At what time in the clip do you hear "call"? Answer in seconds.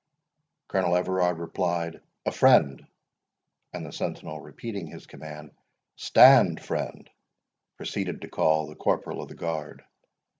8.27-8.65